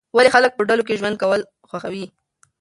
ولې 0.15 0.29
خلک 0.35 0.51
په 0.55 0.63
ډلو 0.69 0.83
کې 0.87 0.99
ژوند 0.99 1.15
کول 1.21 1.41
خوښوي؟ 1.69 2.05